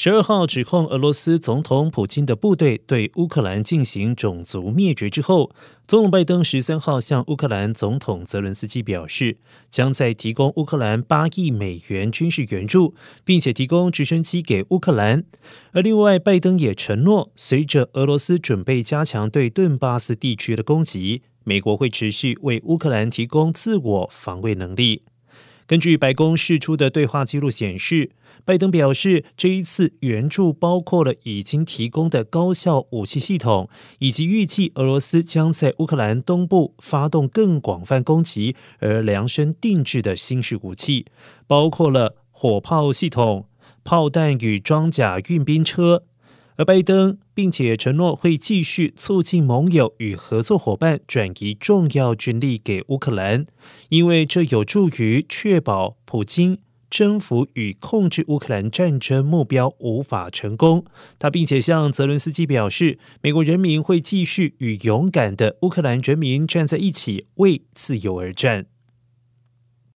[0.00, 5.50] 十二号指控俄罗斯总统普京的部队对乌克兰进行种族灭绝之后，
[5.88, 9.38] 总统拜登十三号向乌克兰总统泽伦斯基表示，
[9.68, 15.24] 将在提供乌克兰八亿美元军事援助，并且提供直升机给乌克兰。
[15.72, 25.02] 而另外，拜登也承诺，随着俄罗斯准备加强对顿巴斯地区的攻击，美国会持续为乌克兰提供自我防卫能力。
[25.68, 28.10] 根据白宫释出的对话记录显示，
[28.46, 33.68] 拜登表示，这一次援助包括了已经提供的高效武器系统，
[33.98, 41.04] 以及预计俄罗斯将在乌克兰东部发动更广泛攻击而量身定制的新式武器，
[41.46, 43.46] 包括了火炮系统、
[43.84, 46.04] 炮弹与装甲运兵车。
[46.58, 53.46] 而拜登并且承诺会继续促进盟友与合作伙伴转移重要军力给乌克兰，
[53.90, 56.58] 因为这有助于确保普京
[56.90, 60.84] 征服与控制乌克兰战争目标无法成功。
[61.20, 68.66] 他并且向泽伦斯基表示，美国人民会继续与勇敢的乌克兰人民站在一起，为自由而战。